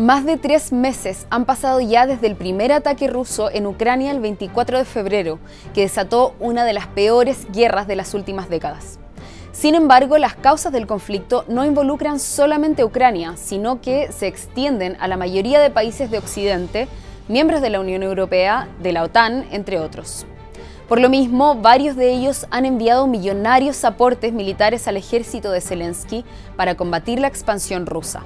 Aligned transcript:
Más 0.00 0.24
de 0.24 0.38
tres 0.38 0.72
meses 0.72 1.26
han 1.28 1.44
pasado 1.44 1.78
ya 1.78 2.06
desde 2.06 2.26
el 2.26 2.34
primer 2.34 2.72
ataque 2.72 3.06
ruso 3.06 3.50
en 3.50 3.66
Ucrania 3.66 4.12
el 4.12 4.20
24 4.20 4.78
de 4.78 4.86
febrero, 4.86 5.38
que 5.74 5.82
desató 5.82 6.34
una 6.40 6.64
de 6.64 6.72
las 6.72 6.86
peores 6.86 7.46
guerras 7.52 7.86
de 7.86 7.96
las 7.96 8.14
últimas 8.14 8.48
décadas. 8.48 8.98
Sin 9.52 9.74
embargo, 9.74 10.16
las 10.16 10.34
causas 10.34 10.72
del 10.72 10.86
conflicto 10.86 11.44
no 11.48 11.66
involucran 11.66 12.18
solamente 12.18 12.80
a 12.80 12.86
Ucrania, 12.86 13.34
sino 13.36 13.82
que 13.82 14.10
se 14.10 14.26
extienden 14.26 14.96
a 15.00 15.06
la 15.06 15.18
mayoría 15.18 15.60
de 15.60 15.68
países 15.68 16.10
de 16.10 16.16
Occidente, 16.16 16.88
miembros 17.28 17.60
de 17.60 17.68
la 17.68 17.80
Unión 17.80 18.02
Europea, 18.02 18.68
de 18.82 18.94
la 18.94 19.02
OTAN, 19.02 19.44
entre 19.50 19.80
otros. 19.80 20.24
Por 20.88 20.98
lo 20.98 21.10
mismo, 21.10 21.56
varios 21.56 21.94
de 21.94 22.10
ellos 22.10 22.46
han 22.50 22.64
enviado 22.64 23.06
millonarios 23.06 23.84
aportes 23.84 24.32
militares 24.32 24.88
al 24.88 24.96
ejército 24.96 25.50
de 25.50 25.60
Zelensky 25.60 26.24
para 26.56 26.74
combatir 26.74 27.20
la 27.20 27.28
expansión 27.28 27.84
rusa. 27.84 28.24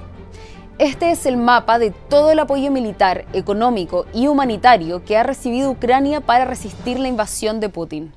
Este 0.79 1.13
es 1.13 1.25
el 1.25 1.37
mapa 1.37 1.79
de 1.79 1.93
todo 1.93 2.33
el 2.33 2.41
apoyo 2.41 2.69
militar, 2.73 3.27
económico 3.33 4.07
y 4.13 4.27
humanitario 4.27 5.05
que 5.05 5.17
ha 5.17 5.23
recibido 5.23 5.71
Ucrania 5.71 6.21
para 6.21 6.47
resistir 6.47 6.99
la 6.99 7.07
invasión 7.07 7.61
de 7.61 7.69
Putin. 7.69 8.13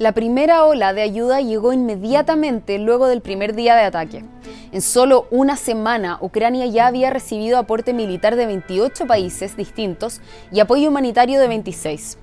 La 0.00 0.10
primera 0.10 0.64
ola 0.64 0.92
de 0.94 1.02
ayuda 1.02 1.40
llegó 1.40 1.72
inmediatamente 1.72 2.80
luego 2.80 3.06
del 3.06 3.20
primer 3.20 3.54
día 3.54 3.76
de 3.76 3.84
ataque. 3.84 4.24
En 4.72 4.82
solo 4.82 5.28
una 5.30 5.56
semana, 5.56 6.18
Ucrania 6.20 6.66
ya 6.66 6.88
había 6.88 7.10
recibido 7.10 7.56
aporte 7.56 7.92
militar 7.92 8.34
de 8.34 8.46
28 8.46 9.06
países 9.06 9.56
distintos 9.56 10.20
y 10.50 10.58
apoyo 10.58 10.88
humanitario 10.88 11.38
de 11.38 11.46
26. 11.46 12.18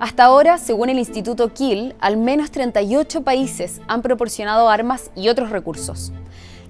Hasta 0.00 0.24
ahora, 0.24 0.58
según 0.58 0.88
el 0.88 0.98
Instituto 0.98 1.54
Kiel, 1.54 1.94
al 2.00 2.16
menos 2.16 2.50
38 2.50 3.22
países 3.22 3.80
han 3.86 4.02
proporcionado 4.02 4.68
armas 4.68 5.12
y 5.14 5.28
otros 5.28 5.50
recursos. 5.50 6.12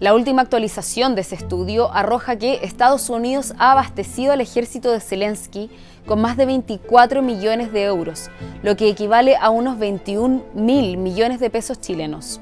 La 0.01 0.15
última 0.15 0.41
actualización 0.41 1.15
de 1.15 1.21
ese 1.21 1.35
estudio 1.35 1.93
arroja 1.93 2.37
que 2.37 2.61
Estados 2.63 3.11
Unidos 3.11 3.53
ha 3.59 3.73
abastecido 3.73 4.33
al 4.33 4.41
ejército 4.41 4.91
de 4.91 4.99
Zelensky 4.99 5.69
con 6.07 6.23
más 6.23 6.39
de 6.39 6.47
24 6.47 7.21
millones 7.21 7.70
de 7.70 7.84
euros, 7.84 8.31
lo 8.62 8.77
que 8.77 8.89
equivale 8.89 9.37
a 9.37 9.51
unos 9.51 9.79
21 9.79 10.42
mil 10.55 10.97
millones 10.97 11.39
de 11.39 11.51
pesos 11.51 11.83
chilenos. 11.83 12.41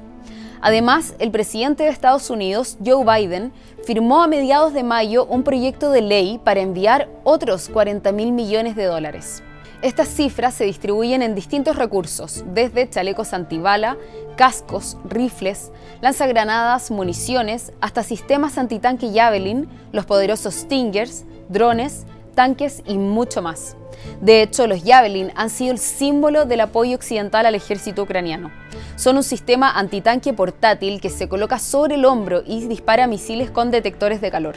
Además, 0.61 1.15
el 1.19 1.31
presidente 1.31 1.83
de 1.83 1.89
Estados 1.89 2.29
Unidos, 2.29 2.77
Joe 2.85 3.03
Biden, 3.03 3.51
firmó 3.83 4.23
a 4.23 4.27
mediados 4.27 4.71
de 4.71 4.83
mayo 4.83 5.25
un 5.25 5.43
proyecto 5.43 5.91
de 5.91 6.01
ley 6.01 6.39
para 6.41 6.61
enviar 6.61 7.09
otros 7.25 7.67
40 7.67 8.13
mil 8.13 8.31
millones 8.31 8.77
de 8.77 8.85
dólares. 8.85 9.43
Estas 9.81 10.09
cifras 10.09 10.55
se 10.55 10.65
distribuyen 10.65 11.21
en 11.21 11.35
distintos 11.35 11.77
recursos, 11.77 12.43
desde 12.53 12.89
chalecos 12.89 13.31
antibala, 13.31 13.97
cascos, 14.35 14.97
rifles, 15.05 15.71
lanzagranadas, 16.01 16.91
municiones, 16.91 17.71
hasta 17.79 18.03
sistemas 18.03 18.57
antitanque 18.57 19.09
Javelin, 19.13 19.69
los 19.93 20.05
poderosos 20.05 20.53
Stingers, 20.53 21.23
drones, 21.47 22.05
tanques 22.35 22.83
y 22.85 22.97
mucho 22.97 23.41
más. 23.41 23.77
De 24.19 24.41
hecho, 24.41 24.67
los 24.67 24.83
Javelin 24.83 25.31
han 25.35 25.49
sido 25.49 25.71
el 25.71 25.79
símbolo 25.79 26.43
del 26.43 26.59
apoyo 26.59 26.97
occidental 26.97 27.45
al 27.45 27.55
ejército 27.55 28.03
ucraniano. 28.03 28.51
Son 28.97 29.15
un 29.15 29.23
sistema 29.23 29.71
antitanque 29.71 30.33
portátil 30.33 30.99
que 30.99 31.09
se 31.09 31.29
coloca 31.29 31.57
sobre 31.57 31.95
el 31.95 32.03
hombro 32.03 32.43
y 32.45 32.67
dispara 32.67 33.07
misiles 33.07 33.49
con 33.49 33.71
detectores 33.71 34.19
de 34.19 34.29
calor. 34.29 34.55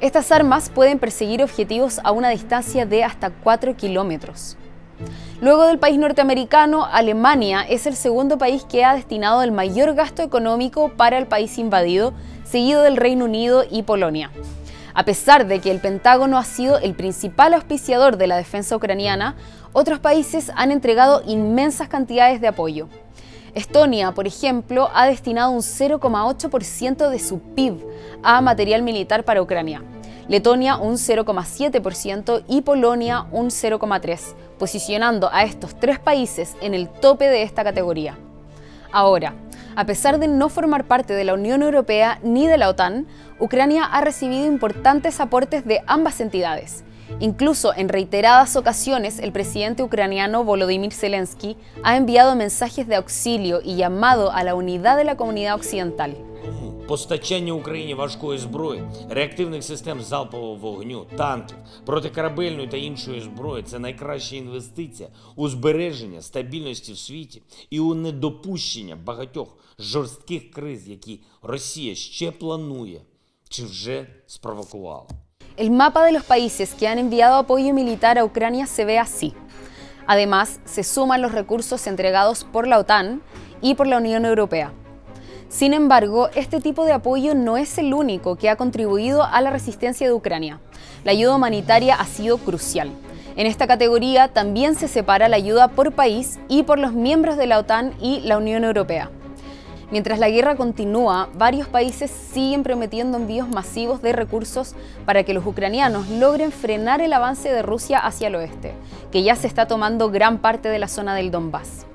Estas 0.00 0.30
armas 0.30 0.70
pueden 0.70 1.00
perseguir 1.00 1.42
objetivos 1.42 2.00
a 2.04 2.12
una 2.12 2.28
distancia 2.28 2.86
de 2.86 3.02
hasta 3.02 3.30
4 3.30 3.76
kilómetros. 3.76 4.56
Luego 5.40 5.66
del 5.66 5.80
país 5.80 5.98
norteamericano, 5.98 6.84
Alemania 6.84 7.62
es 7.62 7.84
el 7.84 7.96
segundo 7.96 8.38
país 8.38 8.64
que 8.64 8.84
ha 8.84 8.94
destinado 8.94 9.42
el 9.42 9.50
mayor 9.50 9.94
gasto 9.94 10.22
económico 10.22 10.90
para 10.90 11.18
el 11.18 11.26
país 11.26 11.58
invadido, 11.58 12.12
seguido 12.44 12.82
del 12.82 12.96
Reino 12.96 13.24
Unido 13.24 13.64
y 13.68 13.82
Polonia. 13.82 14.30
A 14.94 15.04
pesar 15.04 15.48
de 15.48 15.58
que 15.58 15.72
el 15.72 15.80
Pentágono 15.80 16.38
ha 16.38 16.44
sido 16.44 16.78
el 16.78 16.94
principal 16.94 17.52
auspiciador 17.54 18.18
de 18.18 18.28
la 18.28 18.36
defensa 18.36 18.76
ucraniana, 18.76 19.34
otros 19.72 19.98
países 19.98 20.52
han 20.54 20.70
entregado 20.70 21.22
inmensas 21.26 21.88
cantidades 21.88 22.40
de 22.40 22.46
apoyo. 22.46 22.88
Estonia, 23.54 24.12
por 24.12 24.26
ejemplo, 24.26 24.90
ha 24.94 25.06
destinado 25.06 25.50
un 25.50 25.60
0,8% 25.60 27.08
de 27.08 27.18
su 27.18 27.40
PIB 27.40 27.84
a 28.22 28.40
material 28.40 28.82
militar 28.82 29.24
para 29.24 29.42
Ucrania. 29.42 29.82
Letonia 30.28 30.76
un 30.76 30.94
0,7% 30.94 32.44
y 32.48 32.60
Polonia 32.60 33.26
un 33.32 33.46
0,3%, 33.46 34.34
posicionando 34.58 35.30
a 35.32 35.44
estos 35.44 35.74
tres 35.78 35.98
países 35.98 36.54
en 36.60 36.74
el 36.74 36.88
tope 36.88 37.28
de 37.28 37.42
esta 37.42 37.64
categoría. 37.64 38.18
Ahora, 38.92 39.34
a 39.74 39.86
pesar 39.86 40.18
de 40.18 40.28
no 40.28 40.48
formar 40.48 40.84
parte 40.84 41.14
de 41.14 41.24
la 41.24 41.34
Unión 41.34 41.62
Europea 41.62 42.18
ni 42.22 42.46
de 42.46 42.58
la 42.58 42.68
OTAN, 42.68 43.06
Ucrania 43.38 43.84
ha 43.84 44.00
recibido 44.00 44.44
importantes 44.46 45.20
aportes 45.20 45.64
de 45.64 45.82
ambas 45.86 46.20
entidades, 46.20 46.84
Incluso 47.20 47.74
en 47.74 47.88
reiteradas 47.88 48.56
ocasiones, 48.56 49.18
el 49.18 49.32
presidente 49.32 49.82
ucraniano 49.82 50.44
Volodymyr 50.44 50.92
Zelensky 50.92 51.56
ha 51.82 51.96
enviado 51.96 52.36
mensajes 52.36 52.86
de 52.86 52.96
auxilio 52.96 53.60
y 53.64 53.76
llamado 53.76 54.30
a 54.30 54.44
la 54.44 54.54
unidad 54.54 54.96
de 54.96 55.04
la 55.04 55.16
comunidad 55.16 55.54
occidental. 55.54 56.14
Постачання 56.88 57.52
Україні 57.52 57.94
важкої 57.94 58.38
зброї, 58.38 58.82
реактивних 59.10 59.64
систем 59.64 60.00
залпового 60.00 60.54
вогню, 60.54 61.06
танків, 61.16 61.56
протикорабельної 61.86 62.68
та 62.68 62.76
іншої 62.76 63.20
зброї 63.20 63.62
це 63.62 63.78
найкраща 63.78 64.36
інвестиція 64.36 65.08
у 65.36 65.48
збереження 65.48 66.22
стабільності 66.22 66.92
в 66.92 66.98
світі 66.98 67.42
і 67.70 67.80
у 67.80 67.94
недопущення 67.94 68.96
багатьох 68.96 69.56
жорстких 69.78 70.50
криз, 70.50 70.88
які 70.88 71.20
Росія 71.42 71.94
ще 71.94 72.30
планує 72.30 73.00
чи 73.48 73.64
вже 73.64 74.06
спровокувала. 74.26 75.06
El 75.58 75.72
mapa 75.72 76.04
de 76.04 76.12
los 76.12 76.22
países 76.22 76.72
que 76.72 76.86
han 76.86 77.00
enviado 77.00 77.34
apoyo 77.34 77.74
militar 77.74 78.16
a 78.16 78.24
Ucrania 78.24 78.66
se 78.66 78.84
ve 78.84 78.96
así. 78.96 79.34
Además, 80.06 80.60
se 80.64 80.84
suman 80.84 81.20
los 81.20 81.32
recursos 81.32 81.88
entregados 81.88 82.44
por 82.44 82.68
la 82.68 82.78
OTAN 82.78 83.22
y 83.60 83.74
por 83.74 83.88
la 83.88 83.96
Unión 83.96 84.24
Europea. 84.24 84.70
Sin 85.48 85.74
embargo, 85.74 86.28
este 86.36 86.60
tipo 86.60 86.84
de 86.84 86.92
apoyo 86.92 87.34
no 87.34 87.56
es 87.56 87.76
el 87.76 87.92
único 87.92 88.36
que 88.36 88.48
ha 88.48 88.54
contribuido 88.54 89.24
a 89.24 89.40
la 89.40 89.50
resistencia 89.50 90.06
de 90.06 90.12
Ucrania. 90.12 90.60
La 91.02 91.10
ayuda 91.10 91.34
humanitaria 91.34 91.96
ha 91.96 92.04
sido 92.04 92.38
crucial. 92.38 92.92
En 93.34 93.48
esta 93.48 93.66
categoría 93.66 94.28
también 94.28 94.76
se 94.76 94.86
separa 94.86 95.28
la 95.28 95.38
ayuda 95.38 95.66
por 95.66 95.90
país 95.90 96.38
y 96.48 96.62
por 96.62 96.78
los 96.78 96.92
miembros 96.92 97.36
de 97.36 97.48
la 97.48 97.58
OTAN 97.58 97.94
y 98.00 98.20
la 98.20 98.38
Unión 98.38 98.62
Europea. 98.62 99.10
Mientras 99.90 100.18
la 100.18 100.28
guerra 100.28 100.54
continúa, 100.54 101.30
varios 101.34 101.66
países 101.66 102.10
siguen 102.10 102.62
prometiendo 102.62 103.16
envíos 103.16 103.48
masivos 103.48 104.02
de 104.02 104.12
recursos 104.12 104.74
para 105.06 105.24
que 105.24 105.32
los 105.32 105.46
ucranianos 105.46 106.08
logren 106.10 106.52
frenar 106.52 107.00
el 107.00 107.12
avance 107.14 107.50
de 107.50 107.62
Rusia 107.62 107.98
hacia 107.98 108.28
el 108.28 108.34
oeste, 108.34 108.74
que 109.10 109.22
ya 109.22 109.34
se 109.34 109.46
está 109.46 109.66
tomando 109.66 110.10
gran 110.10 110.38
parte 110.38 110.68
de 110.68 110.78
la 110.78 110.88
zona 110.88 111.14
del 111.14 111.30
Donbass. 111.30 111.86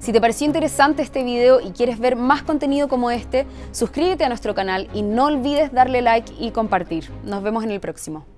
Si 0.00 0.12
te 0.12 0.20
pareció 0.20 0.46
interesante 0.46 1.02
este 1.02 1.22
video 1.22 1.60
y 1.60 1.70
quieres 1.70 2.00
ver 2.00 2.16
más 2.16 2.42
contenido 2.42 2.88
como 2.88 3.12
este, 3.12 3.46
suscríbete 3.70 4.24
a 4.24 4.28
nuestro 4.28 4.54
canal 4.54 4.88
y 4.92 5.02
no 5.02 5.26
olvides 5.26 5.72
darle 5.72 6.02
like 6.02 6.32
y 6.38 6.50
compartir. 6.50 7.10
Nos 7.24 7.42
vemos 7.44 7.62
en 7.62 7.70
el 7.70 7.80
próximo. 7.80 8.35